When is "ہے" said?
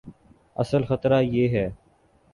1.49-1.69